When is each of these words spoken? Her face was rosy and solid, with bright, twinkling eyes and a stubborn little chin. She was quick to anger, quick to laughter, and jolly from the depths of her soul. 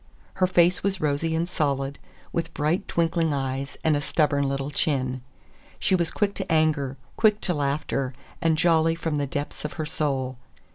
Her 0.41 0.47
face 0.47 0.81
was 0.81 0.99
rosy 0.99 1.35
and 1.35 1.47
solid, 1.47 1.99
with 2.33 2.55
bright, 2.55 2.87
twinkling 2.87 3.35
eyes 3.35 3.77
and 3.83 3.95
a 3.95 4.01
stubborn 4.01 4.49
little 4.49 4.71
chin. 4.71 5.21
She 5.77 5.93
was 5.93 6.09
quick 6.09 6.33
to 6.41 6.51
anger, 6.51 6.97
quick 7.17 7.39
to 7.41 7.53
laughter, 7.53 8.15
and 8.41 8.57
jolly 8.57 8.95
from 8.95 9.17
the 9.17 9.27
depths 9.27 9.63
of 9.63 9.73
her 9.73 9.85
soul. 9.85 10.39